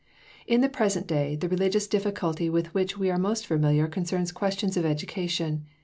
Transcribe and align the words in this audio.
In 0.47 0.61
the 0.61 0.67
present 0.67 1.05
day, 1.05 1.35
the 1.35 1.47
religious 1.47 1.85
difficulty 1.87 2.49
with 2.49 2.73
which 2.73 2.97
we 2.97 3.11
are 3.11 3.19
most 3.19 3.45
familiar 3.45 3.87
concerns 3.87 4.31
questions 4.31 4.75
of 4.75 4.83
education. 4.83 5.67